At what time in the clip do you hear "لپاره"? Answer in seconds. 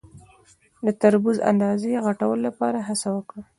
2.47-2.79